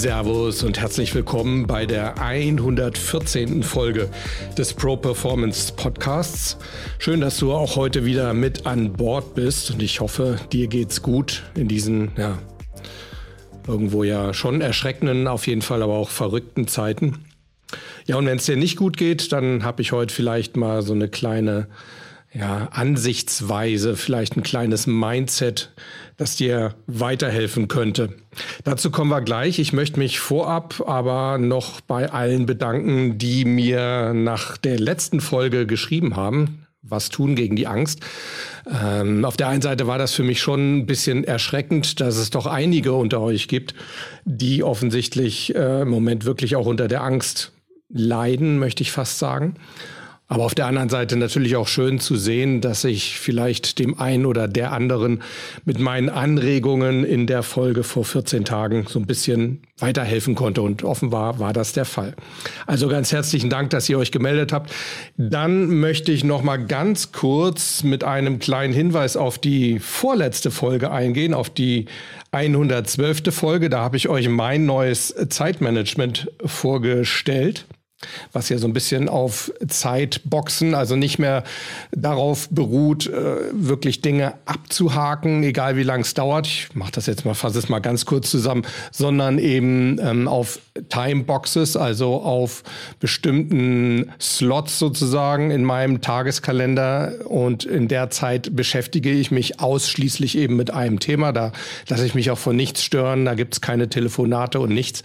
Servus 0.00 0.62
und 0.62 0.80
herzlich 0.80 1.14
willkommen 1.14 1.66
bei 1.66 1.84
der 1.84 2.18
114. 2.22 3.62
Folge 3.62 4.08
des 4.56 4.72
Pro 4.72 4.96
Performance 4.96 5.74
Podcasts. 5.76 6.56
Schön, 6.98 7.20
dass 7.20 7.36
du 7.36 7.52
auch 7.52 7.76
heute 7.76 8.06
wieder 8.06 8.32
mit 8.32 8.64
an 8.64 8.94
Bord 8.94 9.34
bist 9.34 9.70
und 9.70 9.82
ich 9.82 10.00
hoffe, 10.00 10.40
dir 10.52 10.68
geht's 10.68 11.02
gut 11.02 11.42
in 11.54 11.68
diesen, 11.68 12.12
ja, 12.16 12.38
irgendwo 13.68 14.02
ja 14.02 14.32
schon 14.32 14.62
erschreckenden, 14.62 15.28
auf 15.28 15.46
jeden 15.46 15.60
Fall 15.60 15.82
aber 15.82 15.98
auch 15.98 16.08
verrückten 16.08 16.66
Zeiten. 16.66 17.26
Ja, 18.06 18.16
und 18.16 18.24
wenn 18.24 18.38
es 18.38 18.46
dir 18.46 18.56
nicht 18.56 18.78
gut 18.78 18.96
geht, 18.96 19.32
dann 19.32 19.64
habe 19.64 19.82
ich 19.82 19.92
heute 19.92 20.14
vielleicht 20.14 20.56
mal 20.56 20.80
so 20.80 20.94
eine 20.94 21.08
kleine 21.08 21.68
ja, 22.32 22.68
Ansichtsweise, 22.70 23.96
vielleicht 23.96 24.36
ein 24.36 24.42
kleines 24.42 24.86
Mindset, 24.86 25.72
das 26.16 26.36
dir 26.36 26.74
weiterhelfen 26.86 27.66
könnte. 27.66 28.10
Dazu 28.62 28.90
kommen 28.90 29.10
wir 29.10 29.20
gleich. 29.20 29.58
Ich 29.58 29.72
möchte 29.72 29.98
mich 29.98 30.20
vorab 30.20 30.82
aber 30.86 31.38
noch 31.38 31.80
bei 31.80 32.10
allen 32.10 32.46
bedanken, 32.46 33.18
die 33.18 33.44
mir 33.44 34.12
nach 34.14 34.56
der 34.56 34.78
letzten 34.78 35.20
Folge 35.20 35.66
geschrieben 35.66 36.14
haben. 36.14 36.66
Was 36.82 37.08
tun 37.08 37.34
gegen 37.34 37.56
die 37.56 37.66
Angst? 37.66 38.00
Ähm, 38.66 39.24
auf 39.24 39.36
der 39.36 39.48
einen 39.48 39.62
Seite 39.62 39.86
war 39.86 39.98
das 39.98 40.14
für 40.14 40.22
mich 40.22 40.40
schon 40.40 40.78
ein 40.78 40.86
bisschen 40.86 41.24
erschreckend, 41.24 42.00
dass 42.00 42.16
es 42.16 42.30
doch 42.30 42.46
einige 42.46 42.92
unter 42.92 43.20
euch 43.20 43.48
gibt, 43.48 43.74
die 44.24 44.62
offensichtlich 44.62 45.54
äh, 45.54 45.82
im 45.82 45.88
Moment 45.88 46.24
wirklich 46.24 46.56
auch 46.56 46.66
unter 46.66 46.88
der 46.88 47.02
Angst 47.02 47.52
leiden, 47.88 48.58
möchte 48.58 48.82
ich 48.82 48.92
fast 48.92 49.18
sagen. 49.18 49.56
Aber 50.30 50.44
auf 50.44 50.54
der 50.54 50.66
anderen 50.66 50.88
Seite 50.88 51.16
natürlich 51.16 51.56
auch 51.56 51.66
schön 51.66 51.98
zu 51.98 52.14
sehen, 52.14 52.60
dass 52.60 52.84
ich 52.84 53.18
vielleicht 53.18 53.80
dem 53.80 53.98
einen 53.98 54.26
oder 54.26 54.46
der 54.46 54.70
anderen 54.70 55.24
mit 55.64 55.80
meinen 55.80 56.08
Anregungen 56.08 57.02
in 57.02 57.26
der 57.26 57.42
Folge 57.42 57.82
vor 57.82 58.04
14 58.04 58.44
Tagen 58.44 58.86
so 58.88 59.00
ein 59.00 59.06
bisschen 59.06 59.60
weiterhelfen 59.78 60.36
konnte. 60.36 60.62
Und 60.62 60.84
offenbar 60.84 61.40
war 61.40 61.52
das 61.52 61.72
der 61.72 61.84
Fall. 61.84 62.14
Also 62.68 62.86
ganz 62.86 63.10
herzlichen 63.10 63.50
Dank, 63.50 63.70
dass 63.70 63.88
ihr 63.88 63.98
euch 63.98 64.12
gemeldet 64.12 64.52
habt. 64.52 64.72
Dann 65.16 65.80
möchte 65.80 66.12
ich 66.12 66.22
noch 66.22 66.44
mal 66.44 66.64
ganz 66.64 67.10
kurz 67.10 67.82
mit 67.82 68.04
einem 68.04 68.38
kleinen 68.38 68.72
Hinweis 68.72 69.16
auf 69.16 69.36
die 69.36 69.80
vorletzte 69.80 70.52
Folge 70.52 70.92
eingehen, 70.92 71.34
auf 71.34 71.50
die 71.50 71.86
112. 72.30 73.34
Folge. 73.34 73.68
Da 73.68 73.80
habe 73.80 73.96
ich 73.96 74.08
euch 74.08 74.28
mein 74.28 74.64
neues 74.64 75.12
Zeitmanagement 75.28 76.30
vorgestellt 76.46 77.66
was 78.32 78.48
ja 78.48 78.58
so 78.58 78.66
ein 78.66 78.72
bisschen 78.72 79.08
auf 79.08 79.52
Zeitboxen, 79.66 80.74
also 80.74 80.96
nicht 80.96 81.18
mehr 81.18 81.44
darauf 81.92 82.48
beruht, 82.50 83.06
äh, 83.06 83.36
wirklich 83.52 84.00
Dinge 84.00 84.34
abzuhaken, 84.46 85.42
egal 85.42 85.76
wie 85.76 85.82
lang 85.82 86.00
es 86.00 86.14
dauert. 86.14 86.46
Ich 86.46 86.68
mache 86.74 86.92
das 86.92 87.06
jetzt 87.06 87.24
mal, 87.24 87.34
fasse 87.34 87.58
es 87.58 87.68
mal 87.68 87.80
ganz 87.80 88.06
kurz 88.06 88.30
zusammen, 88.30 88.64
sondern 88.90 89.38
eben 89.38 89.98
ähm, 90.00 90.28
auf 90.28 90.60
Timeboxes, 90.88 91.76
also 91.76 92.22
auf 92.22 92.62
bestimmten 93.00 94.12
Slots 94.20 94.78
sozusagen 94.78 95.50
in 95.50 95.64
meinem 95.64 96.00
Tageskalender. 96.00 97.12
Und 97.26 97.64
in 97.64 97.88
der 97.88 98.10
Zeit 98.10 98.56
beschäftige 98.56 99.10
ich 99.10 99.30
mich 99.30 99.60
ausschließlich 99.60 100.38
eben 100.38 100.56
mit 100.56 100.72
einem 100.72 101.00
Thema. 101.00 101.32
Da 101.32 101.52
lasse 101.88 102.06
ich 102.06 102.14
mich 102.14 102.30
auch 102.30 102.38
von 102.38 102.56
nichts 102.56 102.82
stören, 102.82 103.24
da 103.24 103.34
gibt 103.34 103.54
es 103.54 103.60
keine 103.60 103.88
Telefonate 103.88 104.60
und 104.60 104.72
nichts. 104.72 105.02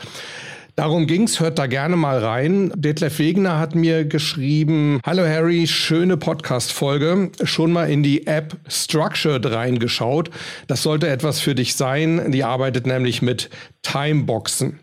Darum 0.77 1.07
ging's, 1.07 1.39
hört 1.39 1.57
da 1.57 1.67
gerne 1.67 1.95
mal 1.95 2.19
rein. 2.19 2.69
Detlef 2.75 3.19
Wegner 3.19 3.59
hat 3.59 3.75
mir 3.75 4.03
geschrieben, 4.03 4.99
Hallo 5.05 5.23
Harry, 5.23 5.67
schöne 5.67 6.17
Podcast-Folge. 6.17 7.31
Schon 7.45 7.71
mal 7.71 7.89
in 7.89 8.03
die 8.03 8.27
App 8.27 8.57
Structured 8.67 9.45
reingeschaut. 9.45 10.31
Das 10.67 10.83
sollte 10.83 11.07
etwas 11.07 11.39
für 11.39 11.55
dich 11.55 11.75
sein. 11.75 12.29
Die 12.33 12.43
arbeitet 12.43 12.87
nämlich 12.87 13.21
mit 13.21 13.49
Timeboxen. 13.83 14.81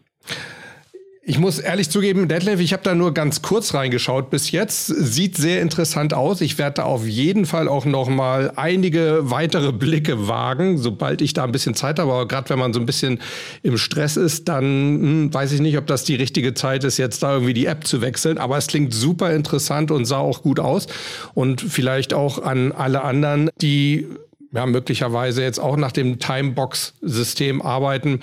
Ich 1.24 1.38
muss 1.38 1.60
ehrlich 1.60 1.88
zugeben, 1.88 2.26
Detlef, 2.26 2.58
ich 2.58 2.72
habe 2.72 2.82
da 2.82 2.96
nur 2.96 3.14
ganz 3.14 3.42
kurz 3.42 3.74
reingeschaut 3.74 4.28
bis 4.28 4.50
jetzt. 4.50 4.86
Sieht 4.86 5.36
sehr 5.36 5.62
interessant 5.62 6.14
aus. 6.14 6.40
Ich 6.40 6.58
werde 6.58 6.74
da 6.74 6.82
auf 6.82 7.06
jeden 7.06 7.46
Fall 7.46 7.68
auch 7.68 7.84
noch 7.84 8.08
mal 8.08 8.52
einige 8.56 9.30
weitere 9.30 9.70
Blicke 9.70 10.26
wagen, 10.26 10.78
sobald 10.78 11.22
ich 11.22 11.32
da 11.32 11.44
ein 11.44 11.52
bisschen 11.52 11.76
Zeit 11.76 12.00
habe. 12.00 12.10
Aber 12.10 12.26
gerade 12.26 12.50
wenn 12.50 12.58
man 12.58 12.72
so 12.72 12.80
ein 12.80 12.86
bisschen 12.86 13.20
im 13.62 13.78
Stress 13.78 14.16
ist, 14.16 14.48
dann 14.48 14.64
hm, 14.64 15.34
weiß 15.34 15.52
ich 15.52 15.60
nicht, 15.60 15.78
ob 15.78 15.86
das 15.86 16.02
die 16.02 16.16
richtige 16.16 16.54
Zeit 16.54 16.82
ist, 16.82 16.98
jetzt 16.98 17.22
da 17.22 17.34
irgendwie 17.34 17.54
die 17.54 17.66
App 17.66 17.86
zu 17.86 18.00
wechseln. 18.00 18.36
Aber 18.36 18.56
es 18.56 18.66
klingt 18.66 18.92
super 18.92 19.32
interessant 19.32 19.92
und 19.92 20.06
sah 20.06 20.18
auch 20.18 20.42
gut 20.42 20.58
aus. 20.58 20.88
Und 21.34 21.60
vielleicht 21.60 22.14
auch 22.14 22.42
an 22.42 22.72
alle 22.72 23.04
anderen, 23.04 23.48
die 23.60 24.08
ja, 24.52 24.66
möglicherweise 24.66 25.42
jetzt 25.42 25.58
auch 25.58 25.76
nach 25.76 25.92
dem 25.92 26.18
Timebox-System 26.18 27.62
arbeiten, 27.62 28.20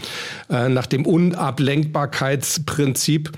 äh, 0.49 0.69
nach 0.69 0.85
dem 0.85 1.05
Unablenkbarkeitsprinzip. 1.05 3.31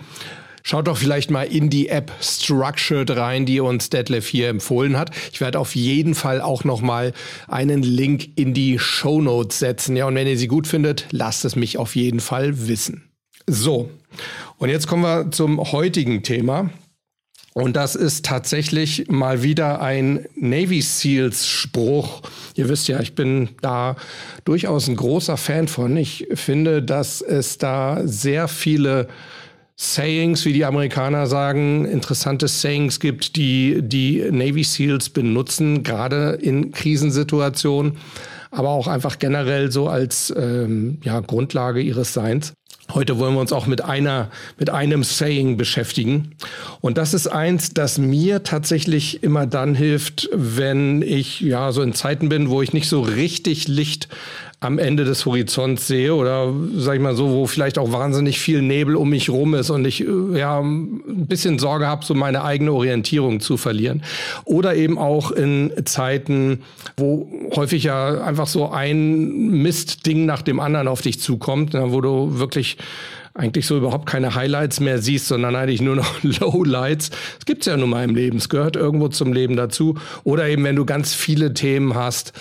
Schaut 0.64 0.88
doch 0.88 0.98
vielleicht 0.98 1.32
mal 1.32 1.44
in 1.44 1.72
die 1.72 1.90
App 1.90 2.12
Structured 2.22 3.10
rein, 3.12 3.48
die 3.48 3.60
uns 3.60 3.90
Detlef 3.90 4.28
hier 4.28 4.50
empfohlen 4.50 4.96
hat. 4.98 5.10
Ich 5.32 5.42
werde 5.42 5.58
auf 5.58 5.74
jeden 5.76 6.14
Fall 6.14 6.40
auch 6.40 6.64
noch 6.64 6.82
mal 6.82 7.14
einen 7.48 7.82
Link 7.82 8.38
in 8.38 8.54
die 8.54 8.78
Show 8.78 9.22
Notes 9.22 9.58
setzen. 9.58 9.96
Ja, 9.96 10.06
und 10.06 10.14
wenn 10.16 10.28
ihr 10.28 10.38
sie 10.38 10.48
gut 10.48 10.68
findet, 10.68 11.08
lasst 11.12 11.46
es 11.46 11.56
mich 11.56 11.80
auf 11.80 11.96
jeden 11.96 12.20
Fall 12.20 12.68
wissen. 12.68 13.10
So. 13.48 13.90
Und 14.58 14.70
jetzt 14.70 14.88
kommen 14.88 15.04
wir 15.04 15.32
zum 15.32 15.72
heutigen 15.72 16.22
Thema. 16.22 16.70
Und 17.54 17.76
das 17.76 17.96
ist 17.96 18.26
tatsächlich 18.26 19.10
mal 19.10 19.44
wieder 19.44 19.82
ein 19.82 20.26
Navy 20.36 20.82
Seals 20.82 21.48
Spruch. 21.48 22.22
Ihr 22.56 22.70
wisst 22.70 22.88
ja, 22.88 23.00
ich 23.02 23.14
bin 23.14 23.50
da 23.62 23.98
durchaus 24.46 24.88
ein 24.88 24.96
großer 24.96 25.36
Fan 25.36 25.68
von. 25.68 25.98
Ich 25.98 26.28
finde, 26.34 26.82
dass 26.82 27.22
es 27.22 27.58
da 27.58 28.02
sehr 28.06 28.48
viele 28.48 29.08
Sayings, 29.76 30.46
wie 30.46 30.54
die 30.54 30.64
Amerikaner 30.64 31.28
sagen, 31.28 31.86
interessante 31.86 32.48
Sayings 32.48 33.00
gibt, 33.00 33.36
die 33.36 33.82
die 33.82 34.24
Navy 34.32 34.64
Seals 34.64 35.10
benutzen, 35.10 35.84
gerade 35.84 36.38
in 36.42 36.72
Krisensituationen, 36.72 37.98
aber 38.52 38.70
auch 38.70 38.88
einfach 38.88 39.18
generell 39.18 39.72
so 39.72 39.90
als 39.90 40.32
ähm, 40.38 41.00
ja, 41.04 41.20
Grundlage 41.20 41.82
ihres 41.82 42.14
Seins. 42.14 42.54
Heute 42.94 43.18
wollen 43.20 43.34
wir 43.34 43.42
uns 43.42 43.54
auch 43.54 43.68
mit 43.68 43.84
einer, 43.84 44.30
mit 44.58 44.70
einem 44.70 45.04
Saying 45.04 45.58
beschäftigen. 45.58 46.36
Und 46.82 46.98
das 46.98 47.14
ist 47.14 47.28
eins, 47.28 47.74
das 47.74 47.98
mir 47.98 48.44
tatsächlich 48.44 49.24
immer 49.24 49.46
dann 49.46 49.76
hilft, 49.76 50.30
wenn 50.34 51.02
ich 51.02 51.42
ja 51.42 51.72
so 51.72 51.82
in 51.82 51.94
Zeiten 51.94 52.30
bin, 52.30 52.50
wo 52.50 52.62
ich 52.62 52.74
nicht 52.74 52.90
so 52.90 53.02
richtig 53.02 53.68
Licht 53.68 54.08
am 54.64 54.78
Ende 54.78 55.06
des 55.06 55.26
Horizonts 55.26 55.88
sehe 55.88 56.14
oder 56.14 56.54
sag 56.76 56.96
ich 56.96 57.02
mal 57.02 57.16
so, 57.16 57.32
wo 57.32 57.48
vielleicht 57.48 57.80
auch 57.80 57.92
wahnsinnig 57.92 58.40
viel 58.40 58.62
Nebel 58.62 58.96
um 58.96 59.10
mich 59.10 59.28
rum 59.32 59.56
ist 59.56 59.72
und 59.72 59.86
ich 59.86 60.08
äh, 60.08 60.38
ja 60.38 60.60
ein 60.60 61.26
bisschen 61.26 61.58
Sorge 61.58 61.88
habe, 61.88 62.06
so 62.06 62.14
meine 62.14 62.44
eigene 62.44 62.72
Orientierung 62.72 63.40
zu 63.40 63.58
verlieren. 63.58 64.04
Oder 64.46 64.76
eben 64.76 65.00
auch 65.00 65.32
in 65.32 65.74
Zeiten, 65.86 66.62
wo 66.96 67.28
häufig 67.56 67.86
ja 67.86 68.22
einfach 68.22 68.46
so 68.46 68.70
ein 68.70 69.50
Mistding 69.64 70.28
nach 70.28 70.44
dem 70.44 70.60
anderen 70.60 70.88
auf 70.88 71.02
dich 71.02 71.20
zukommt, 71.20 71.74
wo 71.74 72.00
du 72.00 72.38
wirklich 72.38 72.78
eigentlich 73.34 73.66
so 73.66 73.78
überhaupt 73.78 74.06
keine 74.06 74.36
Highlights 74.36 74.80
mehr 74.80 75.00
siehst, 75.00 75.28
sondern 75.28 75.56
eigentlich 75.56 75.82
nur 75.82 75.96
noch 75.96 76.22
Lowlights. 76.40 77.10
Das 77.10 77.46
gibt's 77.48 77.66
ja 77.66 77.78
nun 77.78 77.90
mal 77.90 78.04
im 78.04 78.14
Leben. 78.14 78.38
Es 78.38 78.48
gehört 78.48 78.76
irgendwo 78.76 79.08
zum 79.08 79.34
Leben 79.34 79.56
dazu. 79.56 79.96
Oder 80.24 80.48
eben, 80.50 80.64
wenn 80.66 80.76
du 80.76 80.86
ganz 80.86 81.16
viele 81.16 81.56
Themen 81.56 81.96
hast, 81.96 82.34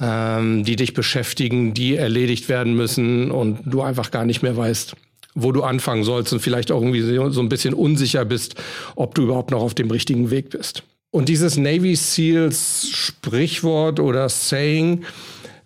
ähm, 0.00 0.64
die 0.64 0.76
dich 0.76 0.94
beschäftigen, 0.94 1.74
die 1.74 1.96
erledigt 1.96 2.48
werden 2.48 2.74
müssen 2.74 3.30
und 3.30 3.60
du 3.64 3.82
einfach 3.82 4.10
gar 4.10 4.24
nicht 4.24 4.42
mehr 4.42 4.56
weißt, 4.56 4.94
wo 5.34 5.52
du 5.52 5.62
anfangen 5.62 6.04
sollst 6.04 6.32
und 6.32 6.40
vielleicht 6.40 6.72
auch 6.72 6.80
irgendwie 6.80 7.02
so 7.02 7.40
ein 7.40 7.48
bisschen 7.48 7.74
unsicher 7.74 8.24
bist, 8.24 8.54
ob 8.96 9.14
du 9.14 9.22
überhaupt 9.22 9.50
noch 9.50 9.62
auf 9.62 9.74
dem 9.74 9.90
richtigen 9.90 10.30
Weg 10.30 10.50
bist. 10.50 10.82
Und 11.10 11.28
dieses 11.28 11.56
Navy 11.56 11.96
Seals 11.96 12.88
Sprichwort 12.90 14.00
oder 14.00 14.28
Saying, 14.28 15.04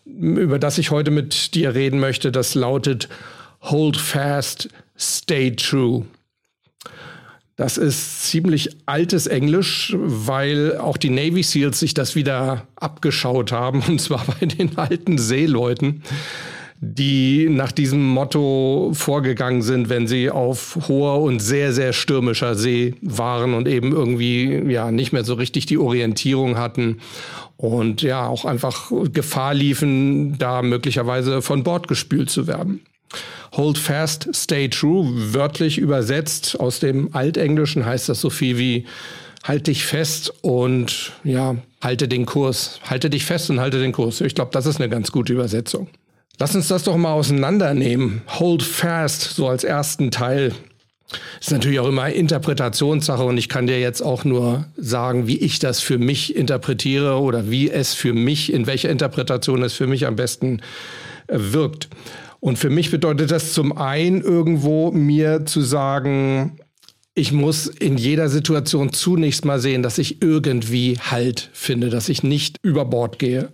über 0.07 0.59
das 0.59 0.79
ich 0.79 0.91
heute 0.91 1.11
mit 1.11 1.55
dir 1.55 1.75
reden 1.75 2.01
möchte, 2.01 2.33
das 2.33 2.55
lautet 2.55 3.09
Hold 3.63 3.97
fast, 3.97 4.69
stay 4.99 5.55
true. 5.55 6.05
Das 7.57 7.77
ist 7.77 8.25
ziemlich 8.25 8.71
altes 8.85 9.29
Englisch, 9.29 9.95
weil 9.97 10.77
auch 10.77 10.97
die 10.97 11.11
Navy 11.11 11.45
SEALs 11.45 11.79
sich 11.79 11.95
das 11.95 12.17
wieder 12.17 12.67
abgeschaut 12.75 13.53
haben, 13.53 13.83
und 13.89 14.01
zwar 14.01 14.25
bei 14.41 14.47
den 14.47 14.77
alten 14.77 15.19
Seeleuten. 15.19 16.03
die 16.81 17.49
nach 17.49 17.73
diesem 17.73 18.05
Motto 18.07 18.91
vorgegangen 18.93 19.63
sind, 19.63 19.89
wenn 19.89 20.07
sie 20.07 20.29
auf 20.29 20.77
hoher 20.89 21.23
und 21.23 21.41
sehr, 21.41 21.73
sehr 21.73 21.95
stürmischer 21.95 22.57
See 22.57 22.95
waren 23.01 23.55
und 23.55 23.67
eben 23.69 23.93
irgendwie 23.93 24.71
ja 24.71 24.91
nicht 24.91 25.13
mehr 25.13 25.25
so 25.25 25.35
richtig 25.35 25.65
die 25.65 25.79
Orientierung 25.79 26.59
hatten 26.59 26.99
und 27.57 28.03
ja 28.03 28.27
auch 28.27 28.45
einfach 28.45 28.91
Gefahr 29.13 29.55
liefen, 29.55 30.37
da 30.37 30.61
möglicherweise 30.61 31.41
von 31.41 31.63
Bord 31.63 31.89
gespült 31.89 32.29
zu 32.29 32.47
werden. 32.47 32.81
Hold 33.53 33.79
fast, 33.79 34.29
stay 34.35 34.69
true, 34.69 35.07
wörtlich 35.35 35.79
übersetzt 35.79 36.59
aus 36.59 36.81
dem 36.81 37.15
Altenglischen 37.15 37.87
heißt 37.87 38.09
das 38.09 38.21
so 38.21 38.31
viel 38.31 38.59
wie 38.59 38.87
halt 39.45 39.67
dich 39.67 39.85
fest 39.85 40.33
und 40.43 41.13
ja, 41.23 41.57
halte 41.83 42.09
den 42.09 42.27
Kurs. 42.27 42.81
Halte 42.85 43.11
dich 43.11 43.25
fest 43.25 43.51
und 43.51 43.61
halte 43.61 43.79
den 43.79 43.93
Kurs. 43.93 44.21
Ich 44.23 44.35
glaube, 44.35 44.51
das 44.53 44.67
ist 44.67 44.81
eine 44.81 44.89
ganz 44.89 45.13
gute 45.13 45.33
Übersetzung. 45.33 45.89
Lass 46.39 46.57
uns 46.57 46.67
das 46.67 46.83
doch 46.83 46.97
mal 46.97 47.13
auseinandernehmen. 47.13 48.23
Hold 48.41 48.63
fast, 48.63 49.35
so 49.35 49.49
als 49.49 49.63
ersten 49.63 50.11
Teil. 50.11 50.53
Ist 51.41 51.53
natürlich 51.53 51.79
auch 51.79 51.87
immer 51.87 52.09
Interpretationssache 52.09 53.23
und 53.23 53.37
ich 53.37 53.49
kann 53.49 53.67
dir 53.67 53.79
jetzt 53.79 54.01
auch 54.01 54.25
nur 54.25 54.67
sagen, 54.77 55.29
wie 55.29 55.37
ich 55.37 55.59
das 55.59 55.81
für 55.81 55.99
mich 55.99 56.35
interpretiere 56.35 57.21
oder 57.21 57.51
wie 57.51 57.71
es 57.71 57.95
für 57.95 58.15
mich, 58.15 58.53
in 58.53 58.67
welcher 58.67 58.91
Interpretation 58.91 59.63
es 59.63 59.75
für 59.75 59.87
mich 59.87 60.07
am 60.07 60.17
besten 60.17 60.61
äh, 61.29 61.37
wirkt. 61.39 61.89
Und 62.45 62.59
für 62.59 62.69
mich 62.69 62.91
bedeutet 62.91 63.31
das 63.31 63.55
zum 63.55 63.75
einen 63.75 64.21
irgendwo 64.21 64.91
mir 64.91 65.47
zu 65.47 65.63
sagen, 65.63 66.59
ich 67.15 67.33
muss 67.33 67.67
in 67.67 67.97
jeder 67.97 68.29
Situation 68.29 68.93
zunächst 68.93 69.47
mal 69.47 69.59
sehen, 69.59 69.83
dass 69.83 69.97
ich 69.97 70.21
irgendwie 70.21 70.99
Halt 70.99 71.49
finde, 71.55 71.89
dass 71.89 72.11
ich 72.11 72.23
nicht 72.23 72.59
über 72.61 72.85
Bord 72.85 73.19
gehe. 73.19 73.49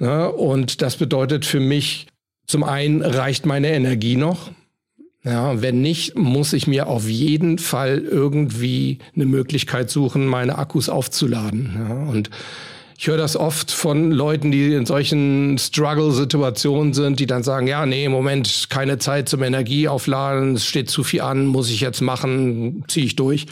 Ja, 0.00 0.24
und 0.24 0.80
das 0.80 0.96
bedeutet 0.96 1.44
für 1.44 1.60
mich, 1.60 2.06
zum 2.46 2.64
einen 2.64 3.02
reicht 3.02 3.44
meine 3.44 3.68
Energie 3.68 4.16
noch. 4.16 4.52
Ja, 5.22 5.60
wenn 5.60 5.82
nicht, 5.82 6.16
muss 6.16 6.54
ich 6.54 6.66
mir 6.66 6.86
auf 6.86 7.06
jeden 7.06 7.58
Fall 7.58 7.98
irgendwie 7.98 9.00
eine 9.14 9.26
Möglichkeit 9.26 9.90
suchen, 9.90 10.24
meine 10.24 10.56
Akkus 10.56 10.88
aufzuladen. 10.88 11.76
Ja, 11.76 11.94
und 12.10 12.30
ich 12.96 13.08
höre 13.08 13.16
das 13.16 13.36
oft 13.36 13.70
von 13.70 14.12
Leuten, 14.12 14.52
die 14.52 14.72
in 14.72 14.86
solchen 14.86 15.58
Struggle-Situationen 15.58 16.94
sind, 16.94 17.18
die 17.18 17.26
dann 17.26 17.42
sagen, 17.42 17.66
ja, 17.66 17.86
nee, 17.86 18.04
im 18.04 18.12
Moment 18.12 18.68
keine 18.70 18.98
Zeit 18.98 19.28
zum 19.28 19.42
Energieaufladen, 19.42 20.54
es 20.54 20.64
steht 20.64 20.90
zu 20.90 21.02
viel 21.02 21.22
an, 21.22 21.46
muss 21.46 21.70
ich 21.70 21.80
jetzt 21.80 22.00
machen, 22.00 22.84
ziehe 22.88 23.06
ich 23.06 23.16
durch. 23.16 23.46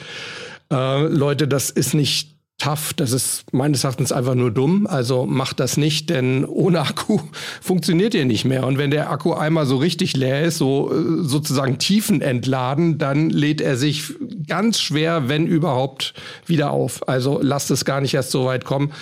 Äh, 0.70 1.06
Leute, 1.06 1.48
das 1.48 1.70
ist 1.70 1.94
nicht 1.94 2.30
tough. 2.62 2.92
Das 2.94 3.12
ist 3.12 3.52
meines 3.52 3.84
Erachtens 3.84 4.12
einfach 4.12 4.34
nur 4.34 4.50
dumm. 4.50 4.86
Also 4.86 5.26
macht 5.26 5.60
das 5.60 5.76
nicht, 5.76 6.10
denn 6.10 6.44
ohne 6.44 6.80
Akku 6.80 7.18
funktioniert 7.60 8.14
ihr 8.14 8.24
nicht 8.24 8.44
mehr. 8.44 8.66
Und 8.66 8.78
wenn 8.78 8.90
der 8.90 9.10
Akku 9.10 9.32
einmal 9.32 9.66
so 9.66 9.76
richtig 9.76 10.16
leer 10.16 10.42
ist, 10.42 10.58
so 10.58 10.92
äh, 10.92 11.22
sozusagen 11.22 11.78
tiefenentladen, 11.78 12.98
dann 12.98 13.30
lädt 13.30 13.60
er 13.60 13.76
sich 13.76 14.14
ganz 14.46 14.80
schwer, 14.80 15.28
wenn 15.28 15.46
überhaupt, 15.46 16.14
wieder 16.46 16.70
auf. 16.70 17.08
Also 17.08 17.40
lasst 17.42 17.70
es 17.70 17.84
gar 17.84 18.00
nicht 18.00 18.14
erst 18.14 18.30
so 18.30 18.44
weit 18.44 18.64
kommen. 18.64 18.92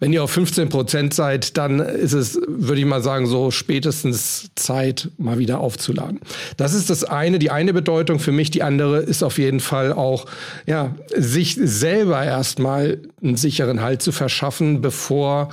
Wenn 0.00 0.14
ihr 0.14 0.24
auf 0.24 0.30
15 0.30 0.70
Prozent 0.70 1.12
seid, 1.12 1.58
dann 1.58 1.78
ist 1.78 2.14
es, 2.14 2.40
würde 2.48 2.80
ich 2.80 2.86
mal 2.86 3.02
sagen, 3.02 3.26
so 3.26 3.50
spätestens 3.50 4.50
Zeit, 4.54 5.10
mal 5.18 5.38
wieder 5.38 5.60
aufzuladen. 5.60 6.20
Das 6.56 6.72
ist 6.72 6.88
das 6.88 7.04
eine, 7.04 7.38
die 7.38 7.50
eine 7.50 7.74
Bedeutung 7.74 8.18
für 8.18 8.32
mich. 8.32 8.50
Die 8.50 8.62
andere 8.62 9.00
ist 9.00 9.22
auf 9.22 9.38
jeden 9.38 9.60
Fall 9.60 9.92
auch, 9.92 10.24
ja, 10.66 10.94
sich 11.14 11.58
selber 11.62 12.24
erstmal 12.24 13.02
einen 13.22 13.36
sicheren 13.36 13.82
Halt 13.82 14.00
zu 14.00 14.10
verschaffen, 14.10 14.80
bevor 14.80 15.50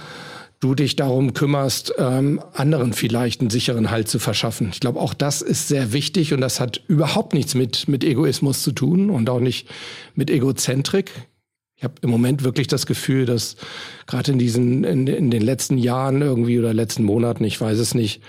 du 0.62 0.76
dich 0.76 0.96
darum 0.96 1.34
kümmerst, 1.34 1.94
ähm, 1.98 2.42
anderen 2.54 2.94
vielleicht 2.94 3.42
einen 3.42 3.50
sicheren 3.50 3.92
Halt 3.92 4.08
zu 4.08 4.18
verschaffen. 4.18 4.70
Ich 4.72 4.80
glaube, 4.80 5.00
auch 5.00 5.14
das 5.14 5.42
ist 5.42 5.68
sehr 5.68 5.92
wichtig 5.92 6.34
und 6.34 6.40
das 6.42 6.62
hat 6.62 6.82
überhaupt 6.88 7.34
nichts 7.34 7.54
mit, 7.54 7.88
mit 7.88 8.04
Egoismus 8.04 8.64
zu 8.64 8.72
tun 8.72 9.10
und 9.10 9.30
auch 9.30 9.42
nicht 9.42 9.68
mit 10.16 10.30
Egozentrik. 10.30 11.12
Ich 11.78 11.84
habe 11.84 11.94
im 12.02 12.10
Moment 12.10 12.44
wirklich 12.44 12.68
das 12.68 12.88
Gefühl, 12.88 13.26
dass 13.26 13.56
gerade 14.08 14.32
in 14.32 14.40
diesen, 14.40 14.84
in, 14.84 15.06
in, 15.06 15.30
den 15.30 15.44
letzten 15.44 15.78
Jahren 15.78 16.22
irgendwie 16.24 16.58
oder 16.58 16.74
letzten 16.74 17.04
Monaten, 17.04 17.44
ich 17.44 17.62
weiß 17.62 17.78
es 17.78 17.94
nicht, 17.94 18.22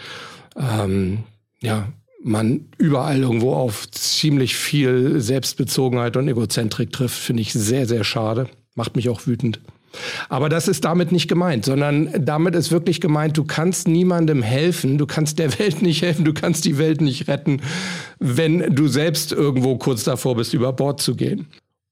ähm, 0.54 1.20
ja, 1.60 1.88
man 2.22 2.66
überall 2.76 3.20
irgendwo 3.20 3.54
auf 3.54 3.90
ziemlich 3.90 4.54
viel 4.54 5.20
Selbstbezogenheit 5.20 6.16
und 6.18 6.28
Egozentrik 6.28 6.92
trifft, 6.92 7.18
finde 7.18 7.40
ich 7.40 7.54
sehr, 7.54 7.86
sehr 7.86 8.04
schade. 8.04 8.48
Macht 8.74 8.96
mich 8.96 9.08
auch 9.08 9.26
wütend. 9.26 9.60
Aber 10.28 10.50
das 10.50 10.68
ist 10.68 10.84
damit 10.84 11.12
nicht 11.12 11.28
gemeint, 11.28 11.64
sondern 11.64 12.10
damit 12.18 12.54
ist 12.54 12.70
wirklich 12.70 13.00
gemeint, 13.00 13.38
du 13.38 13.44
kannst 13.44 13.88
niemandem 13.88 14.42
helfen, 14.42 14.98
du 14.98 15.06
kannst 15.06 15.38
der 15.38 15.58
Welt 15.58 15.80
nicht 15.80 16.02
helfen, 16.02 16.26
du 16.26 16.34
kannst 16.34 16.66
die 16.66 16.76
Welt 16.76 17.00
nicht 17.00 17.28
retten, 17.28 17.62
wenn 18.18 18.74
du 18.74 18.88
selbst 18.88 19.32
irgendwo 19.32 19.76
kurz 19.76 20.04
davor 20.04 20.36
bist, 20.36 20.52
über 20.52 20.72
Bord 20.74 21.00
zu 21.00 21.14
gehen. 21.14 21.46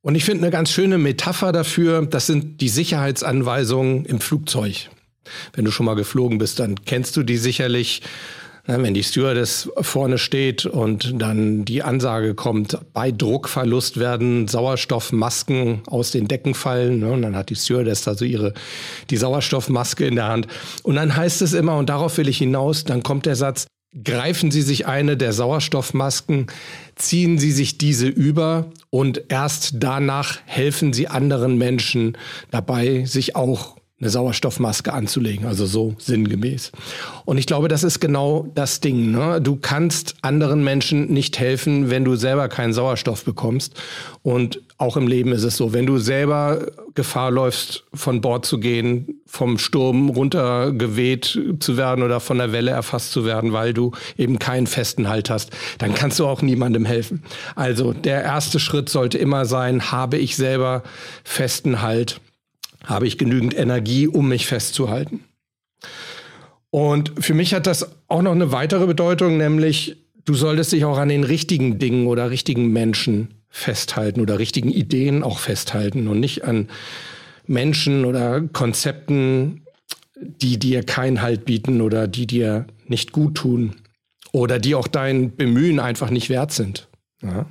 Und 0.06 0.14
ich 0.14 0.24
finde 0.24 0.44
eine 0.44 0.52
ganz 0.52 0.70
schöne 0.70 0.98
Metapher 0.98 1.50
dafür, 1.50 2.06
das 2.06 2.28
sind 2.28 2.60
die 2.60 2.68
Sicherheitsanweisungen 2.68 4.04
im 4.04 4.20
Flugzeug. 4.20 4.88
Wenn 5.52 5.64
du 5.64 5.72
schon 5.72 5.84
mal 5.84 5.96
geflogen 5.96 6.38
bist, 6.38 6.60
dann 6.60 6.76
kennst 6.84 7.16
du 7.16 7.24
die 7.24 7.36
sicherlich. 7.36 8.02
Wenn 8.66 8.94
die 8.94 9.02
Stewardess 9.02 9.68
vorne 9.80 10.18
steht 10.18 10.64
und 10.64 11.20
dann 11.20 11.64
die 11.64 11.82
Ansage 11.82 12.34
kommt, 12.34 12.78
bei 12.92 13.10
Druckverlust 13.10 13.98
werden 13.98 14.46
Sauerstoffmasken 14.46 15.82
aus 15.86 16.12
den 16.12 16.28
Decken 16.28 16.54
fallen. 16.54 17.02
Und 17.02 17.22
dann 17.22 17.34
hat 17.34 17.50
die 17.50 17.56
Stewardess 17.56 18.06
also 18.06 18.24
ihre, 18.24 18.54
die 19.10 19.16
Sauerstoffmaske 19.16 20.06
in 20.06 20.14
der 20.14 20.28
Hand. 20.28 20.46
Und 20.84 20.94
dann 20.94 21.16
heißt 21.16 21.42
es 21.42 21.52
immer, 21.52 21.78
und 21.78 21.88
darauf 21.88 22.16
will 22.16 22.28
ich 22.28 22.38
hinaus, 22.38 22.84
dann 22.84 23.02
kommt 23.02 23.26
der 23.26 23.34
Satz, 23.34 23.66
greifen 24.04 24.50
Sie 24.50 24.62
sich 24.62 24.86
eine 24.86 25.16
der 25.16 25.32
Sauerstoffmasken, 25.32 26.46
ziehen 26.94 27.38
Sie 27.38 27.52
sich 27.52 27.78
diese 27.78 28.06
über 28.06 28.70
und 28.96 29.24
erst 29.28 29.74
danach 29.74 30.38
helfen 30.46 30.94
Sie 30.94 31.06
anderen 31.06 31.58
Menschen 31.58 32.16
dabei, 32.50 33.04
sich 33.04 33.36
auch 33.36 33.75
eine 33.98 34.10
Sauerstoffmaske 34.10 34.92
anzulegen, 34.92 35.46
also 35.46 35.64
so 35.64 35.94
sinngemäß. 35.98 36.70
Und 37.24 37.38
ich 37.38 37.46
glaube, 37.46 37.68
das 37.68 37.82
ist 37.82 37.98
genau 37.98 38.46
das 38.54 38.80
Ding. 38.80 39.10
Ne? 39.10 39.40
Du 39.40 39.56
kannst 39.56 40.16
anderen 40.20 40.62
Menschen 40.62 41.10
nicht 41.10 41.38
helfen, 41.38 41.88
wenn 41.88 42.04
du 42.04 42.14
selber 42.14 42.48
keinen 42.48 42.74
Sauerstoff 42.74 43.24
bekommst. 43.24 43.80
Und 44.22 44.60
auch 44.76 44.98
im 44.98 45.08
Leben 45.08 45.32
ist 45.32 45.44
es 45.44 45.56
so, 45.56 45.72
wenn 45.72 45.86
du 45.86 45.96
selber 45.96 46.66
Gefahr 46.94 47.30
läufst, 47.30 47.84
von 47.94 48.20
Bord 48.20 48.44
zu 48.44 48.60
gehen, 48.60 49.22
vom 49.24 49.56
Sturm 49.56 50.10
runtergeweht 50.10 51.40
zu 51.60 51.78
werden 51.78 52.04
oder 52.04 52.20
von 52.20 52.36
der 52.36 52.52
Welle 52.52 52.72
erfasst 52.72 53.12
zu 53.12 53.24
werden, 53.24 53.54
weil 53.54 53.72
du 53.72 53.92
eben 54.18 54.38
keinen 54.38 54.66
festen 54.66 55.08
Halt 55.08 55.30
hast, 55.30 55.52
dann 55.78 55.94
kannst 55.94 56.18
du 56.18 56.26
auch 56.26 56.42
niemandem 56.42 56.84
helfen. 56.84 57.22
Also 57.54 57.94
der 57.94 58.22
erste 58.22 58.60
Schritt 58.60 58.90
sollte 58.90 59.16
immer 59.16 59.46
sein, 59.46 59.90
habe 59.90 60.18
ich 60.18 60.36
selber 60.36 60.82
festen 61.24 61.80
Halt 61.80 62.20
habe 62.86 63.06
ich 63.06 63.18
genügend 63.18 63.56
Energie, 63.56 64.08
um 64.08 64.28
mich 64.28 64.46
festzuhalten. 64.46 65.24
Und 66.70 67.12
für 67.18 67.34
mich 67.34 67.52
hat 67.52 67.66
das 67.66 67.90
auch 68.08 68.22
noch 68.22 68.32
eine 68.32 68.52
weitere 68.52 68.86
Bedeutung, 68.86 69.36
nämlich 69.36 69.96
du 70.24 70.34
solltest 70.34 70.72
dich 70.72 70.84
auch 70.84 70.98
an 70.98 71.08
den 71.08 71.24
richtigen 71.24 71.78
Dingen 71.78 72.06
oder 72.06 72.30
richtigen 72.30 72.72
Menschen 72.72 73.34
festhalten 73.48 74.20
oder 74.20 74.38
richtigen 74.38 74.70
Ideen 74.70 75.22
auch 75.22 75.38
festhalten 75.38 76.08
und 76.08 76.20
nicht 76.20 76.44
an 76.44 76.68
Menschen 77.46 78.04
oder 78.04 78.42
Konzepten, 78.42 79.62
die 80.16 80.58
dir 80.58 80.82
keinen 80.82 81.22
Halt 81.22 81.44
bieten 81.44 81.80
oder 81.80 82.08
die 82.08 82.26
dir 82.26 82.66
nicht 82.86 83.12
gut 83.12 83.36
tun 83.36 83.76
oder 84.32 84.58
die 84.58 84.74
auch 84.74 84.88
dein 84.88 85.34
Bemühen 85.36 85.80
einfach 85.80 86.10
nicht 86.10 86.28
wert 86.28 86.52
sind. 86.52 86.88
Ja? 87.22 87.46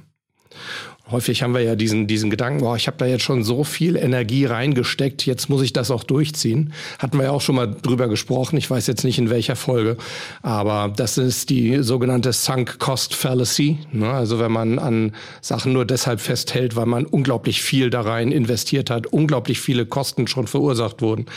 Häufig 1.12 1.44
haben 1.44 1.54
wir 1.54 1.62
ja 1.62 1.76
diesen, 1.76 2.08
diesen 2.08 2.32
Gedanken, 2.32 2.62
boah, 2.62 2.76
ich 2.76 2.88
habe 2.88 2.98
da 2.98 3.06
jetzt 3.06 3.24
schon 3.24 3.44
so 3.44 3.64
viel 3.64 3.96
Energie 3.96 4.46
reingesteckt, 4.46 5.24
jetzt 5.28 5.50
muss 5.50 5.62
ich 5.62 5.72
das 5.72 5.92
auch 5.92 6.04
durchziehen. 6.04 6.74
Hatten 6.98 7.18
wir 7.18 7.26
ja 7.26 7.32
auch 7.32 7.42
schon 7.42 7.56
mal 7.56 7.68
drüber 7.68 8.08
gesprochen, 8.08 8.58
ich 8.58 8.68
weiß 8.68 8.88
jetzt 8.88 9.04
nicht 9.04 9.20
in 9.20 9.30
welcher 9.30 9.56
Folge, 9.56 9.98
aber 10.42 10.92
das 10.96 11.20
ist 11.20 11.52
die 11.52 11.84
sogenannte 11.84 12.34
Sunk 12.34 12.80
Cost 12.80 13.14
Fallacy. 13.14 13.78
Ne? 13.92 14.10
Also 14.10 14.40
wenn 14.40 14.52
man 14.52 14.80
an 14.80 15.14
Sachen 15.42 15.74
nur 15.74 15.86
deshalb 15.86 16.22
festhält, 16.22 16.76
weil 16.76 16.88
man 16.88 17.06
unglaublich 17.06 17.62
viel 17.62 17.92
da 17.92 18.02
rein 18.02 18.32
investiert 18.32 18.90
hat, 18.90 19.06
unglaublich 19.06 19.62
viele 19.62 19.86
Kosten 19.86 20.26
schon 20.26 20.48
verursacht 20.48 21.04
wurden. 21.04 21.28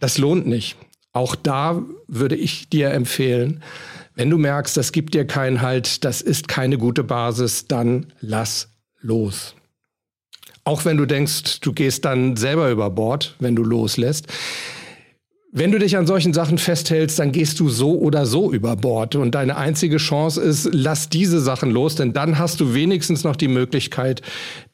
Das 0.00 0.18
lohnt 0.18 0.48
nicht. 0.48 0.76
Auch 1.12 1.36
da 1.36 1.80
würde 2.08 2.34
ich 2.34 2.68
dir 2.70 2.90
empfehlen, 2.90 3.62
wenn 4.14 4.30
du 4.30 4.36
merkst, 4.36 4.76
das 4.76 4.92
gibt 4.92 5.14
dir 5.14 5.26
keinen 5.26 5.62
Halt, 5.62 6.04
das 6.04 6.20
ist 6.22 6.48
keine 6.48 6.76
gute 6.76 7.04
Basis, 7.04 7.66
dann 7.66 8.12
lass 8.20 8.71
los. 9.02 9.54
Auch 10.64 10.84
wenn 10.84 10.96
du 10.96 11.06
denkst, 11.06 11.60
du 11.60 11.72
gehst 11.72 12.04
dann 12.04 12.36
selber 12.36 12.70
über 12.70 12.90
Bord, 12.90 13.34
wenn 13.40 13.56
du 13.56 13.64
loslässt. 13.64 14.26
Wenn 15.54 15.70
du 15.70 15.78
dich 15.78 15.98
an 15.98 16.06
solchen 16.06 16.32
Sachen 16.32 16.56
festhältst, 16.56 17.18
dann 17.18 17.30
gehst 17.30 17.60
du 17.60 17.68
so 17.68 17.98
oder 17.98 18.24
so 18.24 18.52
über 18.52 18.74
Bord. 18.76 19.16
Und 19.16 19.34
deine 19.34 19.56
einzige 19.56 19.98
Chance 19.98 20.40
ist, 20.40 20.68
lass 20.72 21.10
diese 21.10 21.40
Sachen 21.40 21.70
los, 21.70 21.96
denn 21.96 22.14
dann 22.14 22.38
hast 22.38 22.60
du 22.60 22.74
wenigstens 22.74 23.22
noch 23.22 23.36
die 23.36 23.48
Möglichkeit, 23.48 24.22